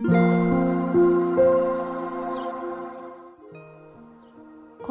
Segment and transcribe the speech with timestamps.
[0.00, 0.04] こ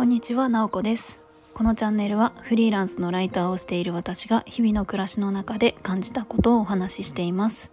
[0.04, 1.22] んにちは、なおこです。
[1.54, 7.72] このチャンネルはフリーランスのライターをしている私が日々の暮らしの中で感じたことをお話ししています。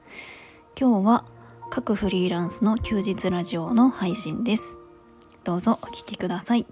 [0.78, 1.24] 今日は
[1.70, 4.78] 各フリーランスの休日ラジオの配信です。
[5.42, 6.68] どうぞお聞きください。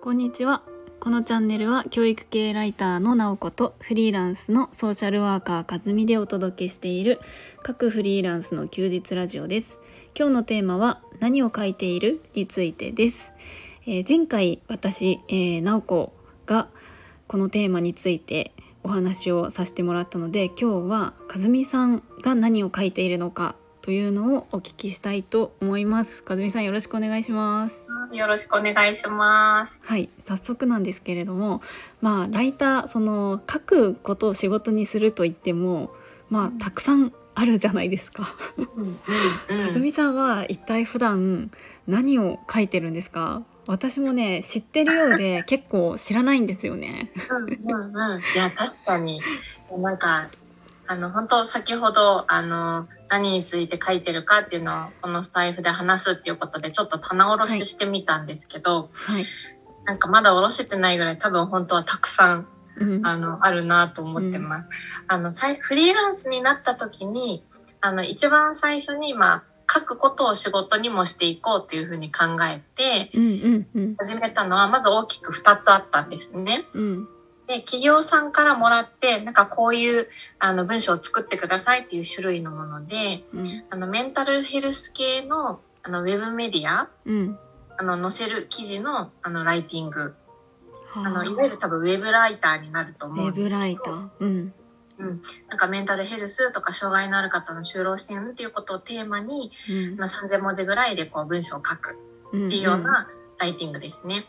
[0.00, 0.62] こんにちは。
[1.04, 7.20] このチャンネルは教育系ライターのなおことフリーランスのソーシャルワーカーかずみでお届けしている
[7.62, 9.80] 各フリーランスの休日ラジオです。
[10.18, 13.34] 今日のテーマは何を書いているについてです。
[13.86, 16.14] えー前回私、えー、なおこ
[16.46, 16.68] が
[17.26, 26.22] このテーマについてお話をさせてもらったので今日はかずみさんが何を書いているのかというのをお聞きしたいと思います。
[26.22, 27.86] かずみさんよろしくお願いします。
[28.14, 29.78] よろしくお願いします。
[29.84, 31.60] はい早速なんですけれども
[32.00, 35.90] まあライターその書くことを仕事にすると言っても
[36.30, 38.22] まあたくさんあるじゃないですか。
[38.24, 41.50] かずみさんは一体普段
[41.86, 43.42] 何を書いてるんですか？
[43.66, 47.12] 私もね知ってるようで 結構知らないんですよね。
[47.28, 48.20] うんうんうん。
[48.34, 49.20] いや確かに
[49.76, 50.30] なんか
[50.86, 59.26] あの本当先ほどあの何について書いてるかっていうのをこのスタイフで話すっていうことでちょっと棚卸ししてみたんですけど、はい、
[59.84, 64.68] なんかまだ下ろせてないぐらい多分本当はたくさんうん、あのあるなと思ってます。
[65.06, 67.44] あの最フリーランスになった時に
[67.80, 73.94] あの一番最初にまあ書くことを仕事にもしていこうっていうふうに考えてうんうんうん。
[73.96, 76.64] 始めたのはまず大きく2つあったんですね。
[76.74, 77.08] うん
[77.46, 83.64] で企業さんからもらってなんかこういうあの文章を作ってくださいっていう種類のものでうん。
[83.70, 87.38] あのメンタルヘルス系のあのウェブメディアうん。
[87.76, 90.14] あの載せる記事のあのライティング。
[90.94, 91.00] あ。
[91.00, 94.08] はのいわゆる多分ウェブライターになるとウ思うんですェブライター。
[94.20, 94.54] うん。
[95.48, 99.96] なんかメンタルヘルスとか障害のある方の就労支援っていうことをテーマに、うん。
[99.96, 101.98] まあ、3,000文字ぐらいでこう文章を書く
[102.32, 104.26] うんっていうようなライティングですね。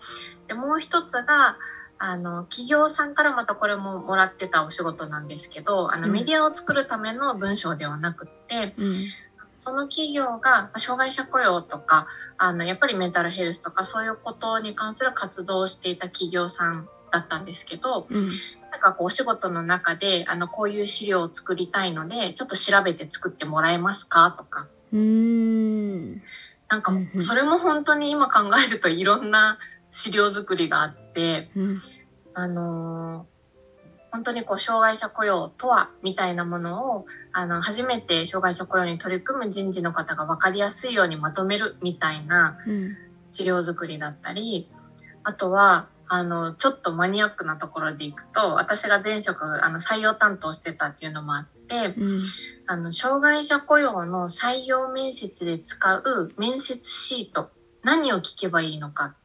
[0.48, 1.58] でもう一つが
[1.98, 6.14] あの企業さんからまたこれももらってたお仕事なんですけどあのうん。
[6.14, 9.08] メディアを作るための文章ではなくって、うん。
[9.60, 12.08] その企業がまあ障害者雇用とか
[12.38, 18.30] あのやっぱりメンタルヘルスとかそういうことに関する活動をしていた企業さんだったんですけどうん。
[18.72, 24.68] なんかこうお仕事の中であのこういう資料を作りたいのでちょっと調べて作ってもらえますかとか。
[24.92, 26.22] うーん。
[26.70, 26.92] なんか
[27.26, 29.60] それも本当に今考えるといろんな
[29.96, 31.50] 資料作りがあって。
[31.56, 31.82] うん
[32.38, 33.36] あのー
[34.12, 42.96] 本当にこう障害者雇用とはみたいなものをあの初めて障害者雇用に取り組む人事の方が分かりやすいようにまとめるみたいなうん
[43.32, 44.70] 資料作りだったり
[45.24, 52.22] あとはあのちょっとマニアックなところでいくと私が前職あの採用担当してたっていうのもあってうん
[52.68, 57.50] あの障害者雇用の採用面接で使う面接シート
[57.84, 59.18] 何を聞けばいいのか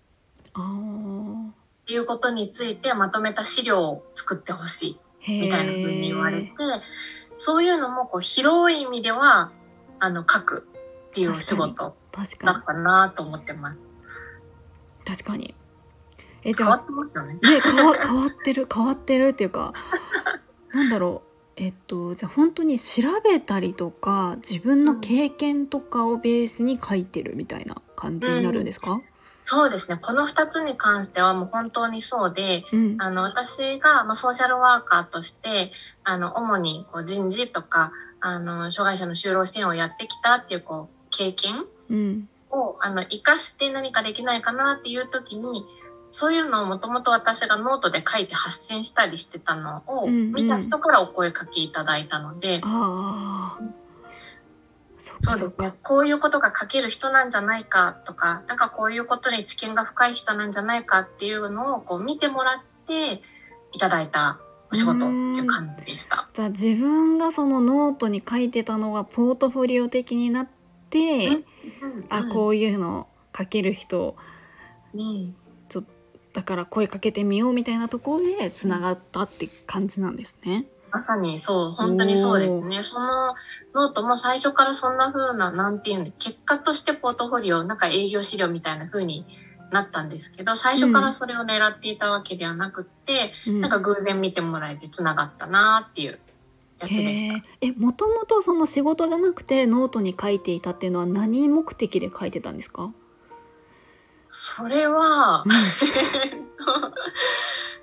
[0.54, 1.54] っ
[1.86, 6.80] ていうことについてまとめた資料を作ってほしいへみたいな風に言われてー、
[7.38, 9.50] そういうのもこう広い意味では
[9.98, 10.68] あの書く
[11.10, 13.76] っていうお仕事だ確かったなと思ってます。
[13.76, 13.80] に
[15.04, 15.54] 確かに。
[16.42, 17.38] えじ変わゃってますよね。
[17.42, 19.74] あね変わ変わってる変わってるっていうか
[20.72, 21.30] なんだろう。
[21.56, 29.02] えっとじゃあ本当に調べたりとか自分の経験とかをベースに書いてるみたいな感じになるんですか、
[29.50, 29.98] そうですね。
[30.00, 32.96] この2つに関してはもう本当にそうで、うん。
[33.00, 35.72] あの私がまあソーシャルワーカーとして
[36.04, 37.90] あの主にこう人事とか
[38.20, 42.28] あの障害者の就労支援をやってきたっていうこう経験うん。
[42.52, 45.66] をあの生かして何かできないかなっていう時に
[46.12, 50.32] そういうのをもともと私がノートで書いて発信したりしてたのをうんうん。
[50.32, 53.68] 見た人からお声かけいただいたので、ああそっ
[55.00, 55.62] そうです。
[55.62, 63.22] ねこういうことが書ける人なんじゃないかとかなんかこういうことに知見が深い人なんじゃないかっていうのをこう見てもらって
[63.72, 64.38] いただいた
[64.70, 66.28] お仕事っていう感じでした。
[66.32, 70.48] じゃあ自分がそのノートに書いてたのがポートフォリオ的になっ
[70.90, 71.44] て、うん
[72.08, 74.16] あこういうの書ける人。
[74.94, 75.34] うん。
[76.32, 80.66] だから声かけてみようみたいなところでつながったって感じなんですね。
[80.92, 82.82] まさにそう、本当にそうですね。
[82.82, 83.34] その
[83.74, 89.26] ノートも最初からそんな風な、なんていうんで、結果としてポートフォリオ、なんか営業資料みたいな風に
[89.70, 93.60] なったんですけど、最初からそれを狙っていたわけではなくって、うん。
[93.60, 96.18] なんか偶然見てもらえて繋がったなっていう
[96.80, 97.42] やつでしへー。
[97.60, 102.90] えもともとその仕事じゃなくてノートに書いていたっていうのは何目的で書いてたんですか？
[102.92, 103.00] た。
[104.30, 105.44] それは、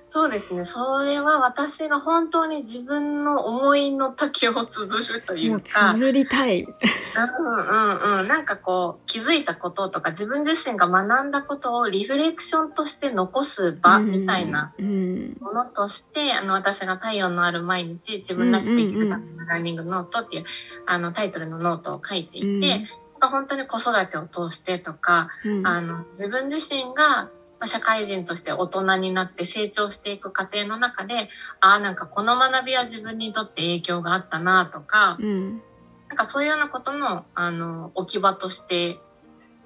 [0.09, 0.63] そうですね。
[0.65, 6.63] それは私が本当に自分の思いの丈を綴るといもううか、綴りたい。
[6.63, 8.27] うんうんうん。
[8.27, 15.37] なんかこう、気づいたこととか自分自身が学んだことをリフレクションとして残す場みたいなうん。
[15.41, 20.45] ものとして、あの、私が太陽のある毎日、自分らしく生きるためのランニングノートっていう、
[20.85, 22.87] あの、タイトルのノートを書いていて、
[23.19, 35.61] 本当に子育てを通してとか、うんあの、自分自身が、まあ社会人として大人になって成長していく過程の中で、ああ、なんかこの学びは自分にとって影響があったなとか、うん。
[36.09, 38.97] なんかそういうようなことの、あの、置き場として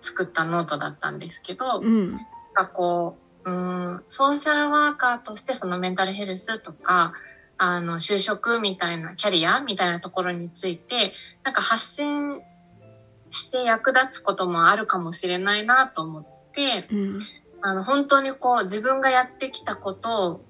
[0.01, 2.13] 作ったノートだったんですけど、うん。
[2.13, 2.19] なん
[2.53, 7.13] かこう、うん、ソーシャルワーカーとしてそのメンタルヘルスとか、
[7.57, 12.39] あの、就職みたいな、キャリアみたいなところについて、なんか発信
[13.29, 17.21] して役立つこともあるかもしれないなと思って、うん。
[17.61, 20.45] あの、本当にこう、自分がやってきたことを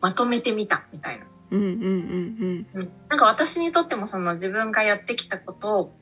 [0.00, 1.26] まとめてみたみたいな。
[1.50, 1.60] うん。
[1.60, 1.68] うん。
[1.68, 2.66] うん。
[2.74, 5.96] うん、なんか私にとってもその自分がやってきたことを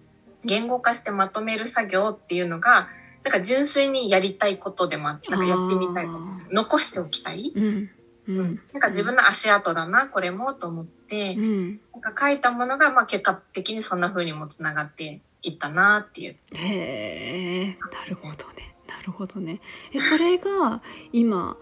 [0.44, 2.88] 言語化してまとめる作業っていうのが、
[3.24, 6.18] なんか純粋にやりたいことでもあって、なんかやってみたいこと。
[6.50, 7.52] 残しておきたい。
[7.54, 7.90] うん。
[8.28, 8.60] うん。
[8.72, 11.80] なんか自分の足跡だな、これもと思ってう、ん。
[11.92, 16.36] なんか書いたものが、まあ結果的にそんな風にもつながっていったなっていう。
[16.54, 18.74] へえ、なるほどね。
[18.88, 19.60] なるほどね。
[19.92, 20.82] え、それが
[21.12, 21.56] 今。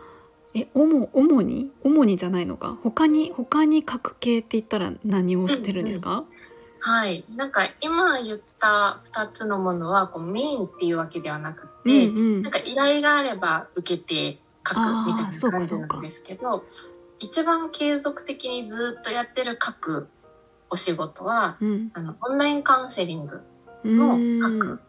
[0.55, 2.79] え、主、主に、主にじゃないのか？
[2.83, 6.25] 他に、他に書く系って言ったら、何をしてるんですか？
[6.81, 7.25] はい。
[7.35, 12.53] なんか今言った2つのものはこうメインっていうわけではなくうん、て、うんなん。
[12.53, 16.65] か依頼があれば受けて書くみたいな感じなんですけど、
[17.19, 20.09] 一番継続的にずっとやってる書く
[20.71, 21.91] お仕事は、うん。
[21.93, 23.41] あの、オンラインカウンセリング
[23.85, 24.81] うのん書く。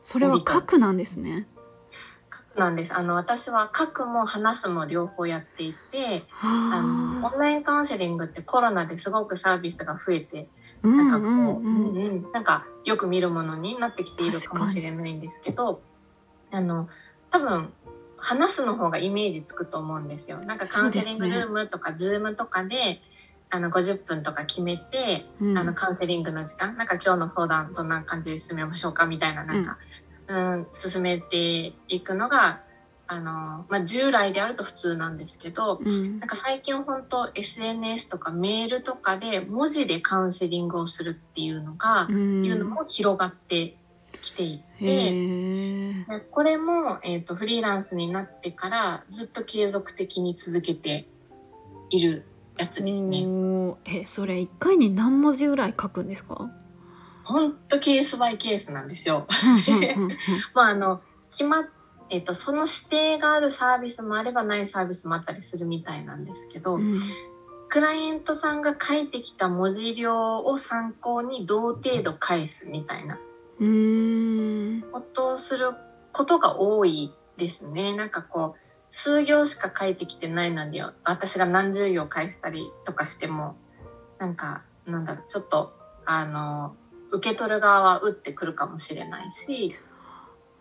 [0.00, 1.48] それは書くなんですね。
[2.56, 2.94] なんです。
[2.94, 6.82] あの、私は書くも話すも両方やっていて、あ。
[6.82, 10.48] の、あオンラインカウンセリングってコロナですごくサービスが増えて、
[10.82, 15.80] なんかこう、んうんなんかよく見るものになってきているかもしれないんですけど、
[16.50, 16.88] あの、
[17.30, 17.72] 多分、
[18.16, 20.38] 話すの方がイメージつくと思うんですよ。
[20.38, 23.00] なんかカウンセリングルームとか、ズームとかで、
[23.50, 25.58] あの、50分とか決めて、うん。
[25.58, 29.76] あの、カウンセリングの時間、なんか今日の相談どんな感じで進めましょうかみたいな、なんか、
[30.10, 30.11] うん、
[30.72, 32.60] 進めていくのが、
[33.06, 43.76] あの、まあ、従来であると普通なんですけど、うんなんか最近本当 SNS とかメールとかで文字でカウンセリングをするっていうのが、うんいうのも広がって
[44.22, 51.06] きていて、これも、えー、とフリーランスになってからずっと継続的に続けて
[51.90, 52.24] いる
[52.58, 53.26] やつですね。
[53.84, 56.50] え、それ一回に何文字ぐらい書くんですか？
[57.24, 59.26] ほんとケースバイケースなんですよ。
[60.54, 61.64] まああの決まっ
[62.10, 67.00] えっとその指定があるサービスもあればないサービスもあったりするみたいなんですけど、うん
[67.72, 73.18] クライアントさんが書いてきた文字量を参考に同程度返すみたいな。
[74.92, 75.72] ことをする
[76.12, 77.96] ことが多いですね。
[77.96, 83.56] なんかこう、数行しか書いてきてないので、私が何十行返したりとかしても、
[84.18, 85.72] なんか、なんだろう、ちょっと、
[86.04, 86.76] あの、
[87.12, 89.76] 受け取る側は打ってくるかもしれないし、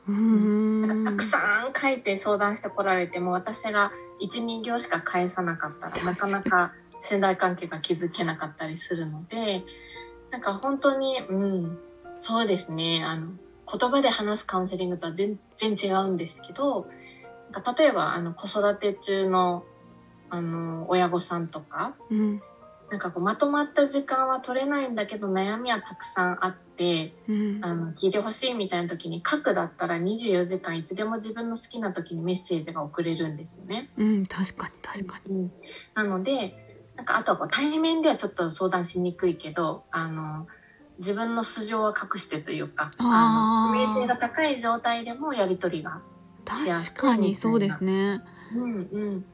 [0.08, 0.82] うーん。
[0.82, 1.38] なんかたくさ
[1.70, 9.64] ん書いて相談してこられても、私が1、2行しか返さなかったら、 なかなか信頼関係が築けなかったりするので、
[10.30, 11.80] なんか本当に、うん、
[12.20, 13.32] そうですね、あの、
[13.72, 16.88] 言葉で話すカウンセリングとは全然違うんですけど、
[17.52, 19.64] なんか例えば、あの、子育て中の、
[20.30, 22.42] あの、親御さんとか、うん。
[22.92, 27.60] なんかこう、まとまった時間は取れないんだけど、悩みはたくさんあって、うん。
[27.62, 33.90] あの聞いてほしいみたいな時に書くだったら24時間いつでも自分の好きな時にメッセージが送れるんですよね。
[33.98, 34.26] うん。
[34.26, 35.36] 確かに、確かに。
[35.36, 35.52] うん
[35.96, 40.48] なのでなんかあとはこう対面ではちょっと相談しにくいけどあの
[41.00, 46.02] 自分の素性は隠してというかあーの性が高い状態でもやり取りが、
[46.46, 48.22] 確かに、そうですね。
[48.54, 49.26] うんうん、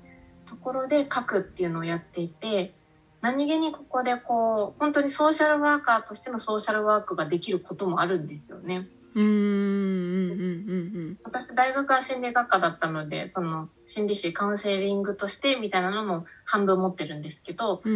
[0.45, 2.73] ところで書くっていうのをやっていて
[3.21, 8.87] 何気にここでこう本当にソーシャルワーカーとしてのソーシャルワークができることもあるんですよね。
[9.15, 9.25] うーん。
[9.25, 10.39] うん。
[10.39, 10.73] う
[11.11, 11.17] ん。
[11.23, 17.93] 私大学は心理学科だったのでその心理師カウンセリングとしてみたいなのも半分持ってるんですけどうん。
[17.93, 17.95] う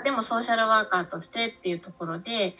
[0.00, 0.04] ん。
[0.04, 2.56] でもソーシャルワーカーとしてっていうところで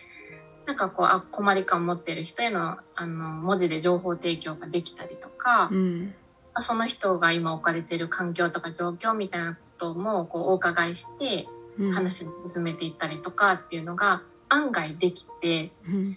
[0.67, 6.15] なんかこうあ困り感を持ってる人へのあの文字で情報提供ができたりとか、うん。
[6.61, 11.58] その人が今置かれてる環境とか状況みたいなこともこうお伺いしてうん。
[11.93, 16.17] 話に進めていったりとかっていうのが案外できてうん。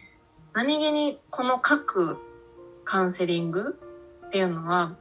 [0.53, 2.17] 何何気にこの各
[2.83, 3.79] カウンセリング
[4.27, 4.95] っていうのは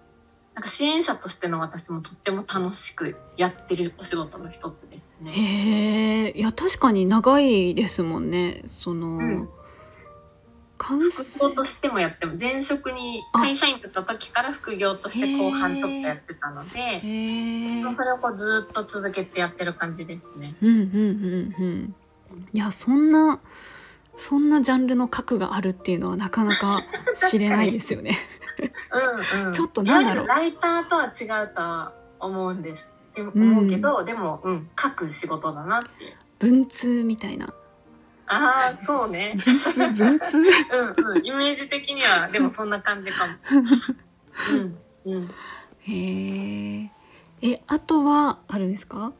[0.54, 5.32] なんか支援者としての私もとっても楽しくやってるお仕事の一つですね。
[5.32, 9.48] へえいや確かに長いですもんねその、うん
[10.98, 17.00] 副業としてもやっても前職に会社員だった時から副業として後半ちょっとやってたので、
[17.94, 20.54] それをこうずっと続けてやってる感じですね。
[20.60, 21.94] うんうんうんうん
[22.52, 23.40] いやそんな
[24.16, 26.84] そんなジャンルの核があるっていうのはなかなか
[27.28, 28.18] 知れないですよね。
[29.32, 36.12] うんうん、 ちょっとなんだろうライターとは違うとは思うんです思うけど、でも、うん、書く仕事だなっていう。
[36.38, 37.52] 文通みたいな。
[38.32, 39.34] ああそうね。
[39.36, 40.44] 文通文通うん
[41.16, 43.32] うんイメージ的にはでもそんな感じかも。
[44.52, 45.30] うんうん。
[45.80, 46.90] へえ。
[47.42, 49.12] えあとはあるんですか？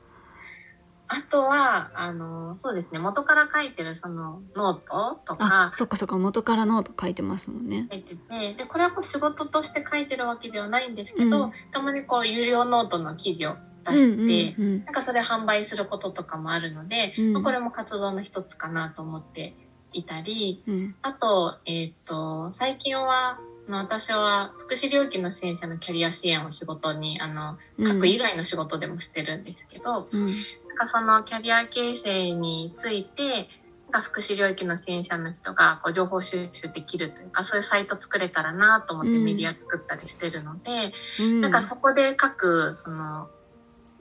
[1.13, 7.89] あとはあのそうですね元から書いてるそのノートとあかそっかそっか元からノート書いてますもんね。
[7.91, 13.57] 書いててでこれはこう仕事として書いてるわけではないんですけど、うんたまにこう有料ノートの記事を
[13.93, 14.55] 出うんして。
[14.59, 17.33] うんうんなんかそれ販売することとかもあるので、うん。
[17.35, 19.55] まあこれも活動の一つかなと思って
[19.93, 20.95] いたりうん。
[21.03, 27.93] あと,、えっと最近はあの私は福祉領域の支援者のキャリア支援を仕事にあのうん。
[27.95, 30.27] 書く以外の仕事でもしてるんですけど、うん。
[30.27, 30.37] なん
[30.77, 33.49] かそのキャリア形成について
[33.91, 39.25] なんか福祉領域の支援者の人がこう情報収集できるというかそういうサイト作れたらなと思ってうん。
[39.25, 41.41] メディア作ったりしてるので、うん。
[41.41, 43.29] なんかそこで書くその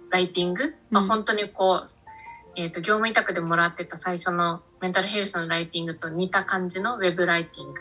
[0.10, 1.90] ライティング、まあ、うん本当にこう、
[2.56, 7.80] えー、と業務委託でもらってた最初のメンタルヘルスのライティングと似た感じのウェブライティング、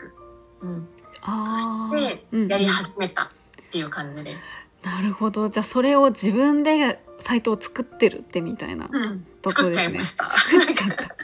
[0.61, 0.87] うん、
[1.21, 3.27] あでーうんやり始めたっ
[3.71, 4.35] ていう感じで、
[4.83, 5.49] なるほど。
[5.49, 9.83] じゃあそれを自分でサイトを作ってるってみたいなうん、とこ作っですね。
[9.83, 10.29] ちゃいました。
[10.31, 11.15] 作っちゃった。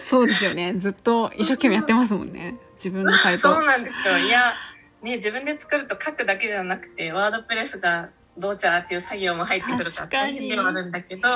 [0.02, 0.74] そうですよね。
[0.74, 2.58] ずっと一生懸命やってますもんね。
[2.76, 3.54] 自分のサイト。
[3.54, 3.64] そう。
[3.64, 4.18] なんですよ。
[4.18, 4.54] いや、
[5.02, 11.28] ね、自分で作ると書くだけではなくてワードプレスがどうちゃらっていう作業も入ってくるから大変ではあるんだけど、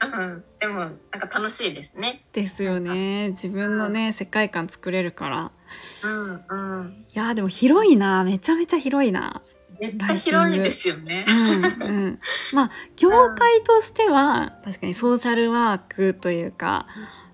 [0.00, 2.24] うん、でもなんか楽しいですね。
[2.32, 3.30] ですよね。
[3.30, 5.52] 自分のね世界観作れるから。
[6.02, 7.06] うんうん。
[7.14, 8.24] いやーでも広いな。
[8.24, 9.42] めちゃめちゃ広いな。
[9.80, 11.24] めっちゃ広いですよね。
[11.28, 11.32] う。
[11.32, 12.20] んうん。
[12.52, 16.86] まあ業界としては確かにソーシャルワークというか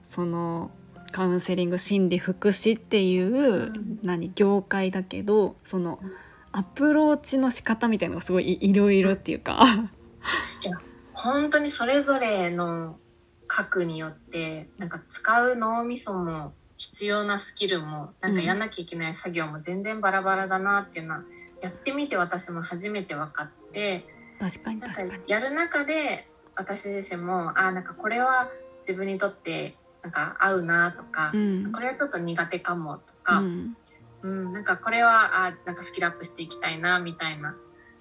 [0.07, 0.71] その
[1.13, 3.99] カウンセリング心理福祉っていう、ん。
[4.03, 6.13] 何業界だけどそのうん
[6.53, 9.91] アプローチの仕方みたいなのがすごいいいろいろっていうか。
[11.13, 12.99] 本当にそれぞれの
[13.47, 21.25] 核によってなんか使う脳みそも必要なスキルもなんかやんなきゃいけない作業も全然バラバラだなっていうのは
[21.61, 24.07] やってみて私も初めて分かって
[24.39, 25.23] 確かに確かに。
[25.27, 26.27] やる中で
[26.57, 28.49] 私自身もあなんかこれは
[28.81, 31.73] 自分にとってなんか合うなとか、うん。
[31.73, 33.77] これはちょっと苦手かもとうか、ん
[34.23, 37.57] うんなんかこれはあなんかスキルアップしていきたいなみたいな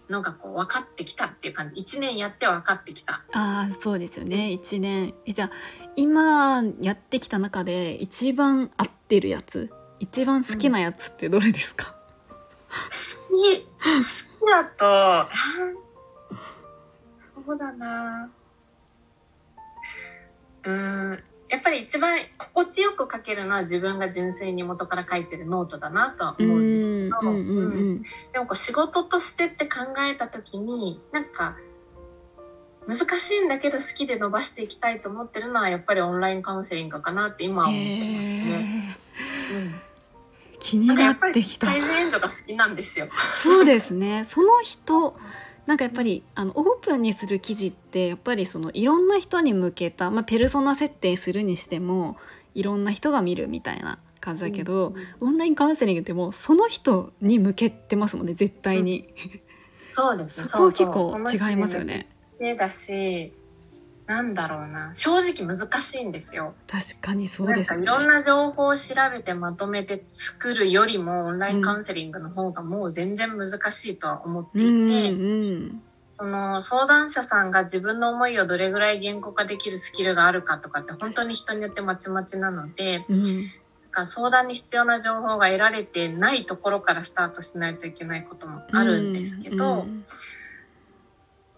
[0.09, 1.81] のがこう分かってきたっていう感じ。
[1.81, 3.23] 1年やって分かってきた。
[3.31, 4.51] ああそうですよね。
[4.51, 5.13] 一年。
[5.25, 5.51] えじゃあ
[5.95, 9.71] 今やってきた中で一番合ってるやつ。
[9.99, 11.93] 一番好きなやつってどれですか、
[13.29, 13.67] に
[14.39, 18.29] 好きだとあーそうだな。
[20.63, 28.01] うーんやっぱり一番心地よく書けるのは自分が純粋に元から書いてるノートだなとはう思うんですけど、んうんうんうん
[28.33, 29.79] でもこう仕事としてって考
[30.09, 31.57] えた時になんか
[32.87, 38.95] 難しいんだけど好きで伸ばしていきたいと思ってるのはやっぱりオンラインカウンセリングかなって今は思ってますね。
[39.51, 39.81] へーうん
[40.59, 43.07] 気になってきた対面エンドが好きなんですよ。
[43.37, 45.17] そうですねその人
[45.69, 52.17] なんかやっぱりあのオープンにする記事ってやっぱりそのいろんな人に向けた、まあ、ペルソナ設定するにしても
[52.55, 59.13] いろんな人が見るみたいな感じだけど、オンラインカウンセリングってもうその人に向けてますもんね絶対に、
[59.91, 60.47] そうです。
[60.47, 61.49] そこは結構そうそう。
[61.49, 62.09] 違いますよね
[62.39, 63.33] その人に向けてだし
[64.09, 64.89] なんだろうな。
[64.95, 66.55] 正直難しいんですよ。
[66.65, 67.77] 確かにそうですね。
[67.77, 75.81] かいろんな情報を調べてまとめて作るよりもオンラインカウンセリングの方がもう全然難しいとは思っていて、うんうん
[76.17, 90.03] その相談者さんが自分の思いをどれぐらい言語化できるスキルがあるかとかって本当に人によってまちまちなのでうんなんか相談に必要な情報が得られてないところからスタートしないといけないこともあるんですけど、うん。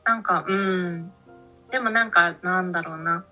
[0.05, 1.11] なんかうん
[1.71, 3.25] でもなんかなんだろうな。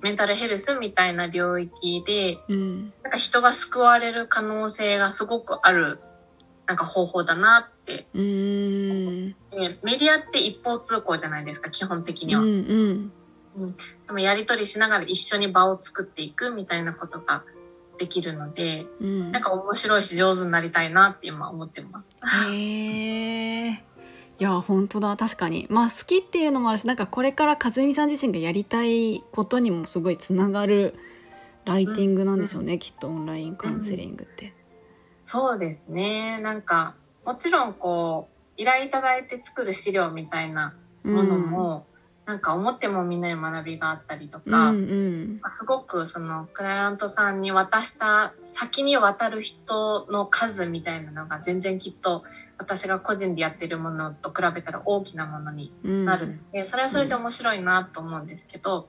[0.00, 2.92] メンタルヘルスみたいな領域でうん。
[3.02, 6.00] なんか人が救われる可能性がすごくある
[6.66, 8.08] なんか方法だなって。
[8.14, 9.36] うん。
[9.82, 12.42] メディアって一方通行じゃないですか基本的には。
[12.42, 12.52] うんう
[13.66, 13.76] ん。
[14.06, 17.44] でもやり取りしながら一緒に場を作っていくみたいなことが
[17.98, 19.32] できるので、うん。
[19.32, 22.50] なんか面白いし上手になりたいなって今思ってます。
[22.52, 23.84] へえ
[24.38, 25.16] いや本当だ。
[25.16, 25.66] 確かに。
[25.68, 30.94] まあ好きっていうのもあるしなんかこれから和美さん自身がやりたいことにもすごいつながる
[31.68, 34.54] ライティングなんでしょうね、きっとオンラインカウンセリングって。
[35.24, 36.40] そうですね。
[36.40, 36.94] なんか、
[37.26, 41.86] もちろんこう、依頼いただいて作る資料みたいなものも、
[42.24, 45.40] なんか思ってもみない学びがあったりとうん、か、うんうん。
[45.48, 52.24] すごくそのクライアントさんに渡した先に渡る人の数みたいなのが全然きっと
[52.58, 58.88] 私が個人でやってるものと比べたら大きなものにうんなるので、それはそれで面白いなと思うんですけど、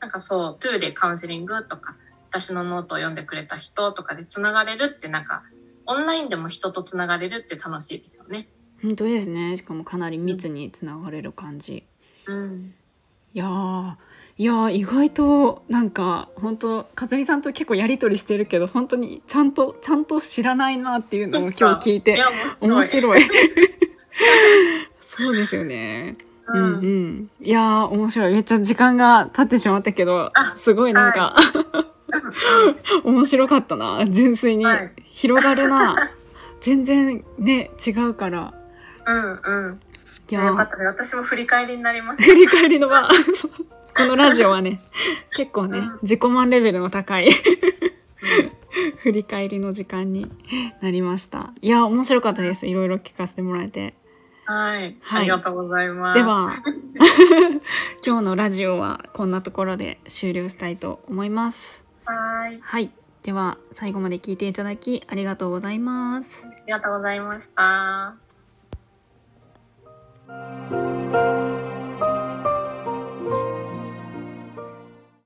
[0.00, 1.96] なんかそう、トゥーでカウンセリングとか、
[2.30, 5.42] 私のノートを読んでくれた人とかでつながれるってなんか、
[5.86, 8.48] オンラインでも人とつながれるって楽しいですよね。
[8.82, 11.84] 本当ですねしかもかなり密につながれる感じ。
[12.26, 12.74] うん。
[13.34, 13.94] いやー
[14.38, 22.18] いやー意外となんか本当和美さんと結構やり取りしてるけど本当にちゃんとちゃんと知らないなっていうのを今日聞いて
[22.62, 23.20] 面面白い。
[25.02, 26.16] そうですよね。
[26.48, 27.30] ううんうん。
[27.40, 28.32] いやー面白い。
[28.32, 31.36] めっちゃ時間が経ってしまったけどあすごいなんか、
[33.04, 34.04] 面白かったな。
[34.06, 34.92] 純粋に、はい。
[35.10, 36.10] 広がるな。
[36.60, 38.54] 全然ね違うから。
[39.06, 39.80] うんうん。
[40.30, 40.46] いやー。
[40.46, 40.86] よかったね。
[40.86, 43.08] 私も振り返りになりまし振り返りの場
[43.96, 44.80] このラジオはね
[45.36, 47.32] 結構ねうん自己満レベルの高いた。
[49.02, 50.30] 振り返りの時間に
[50.80, 53.94] なりましたいや面白かったですいろいろ聞かせてもらえて
[54.44, 54.96] はい。
[55.00, 56.18] はいありがとうございます。
[56.18, 56.56] では
[58.04, 62.58] 今日のラジオはこんなところで終了したいと思いますはい。
[62.60, 62.90] はい
[63.22, 68.16] では最後まで聞いていただきありがとうございますありがとうございました。